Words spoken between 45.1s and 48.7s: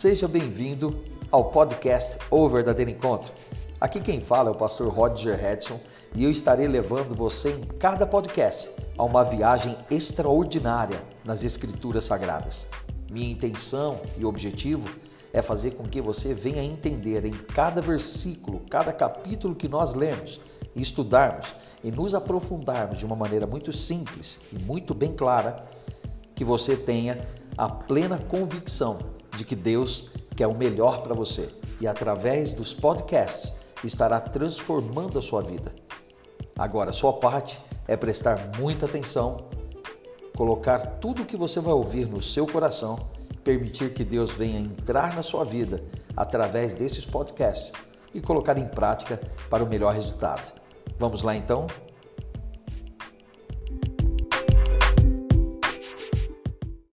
na sua vida através desses podcasts e colocar em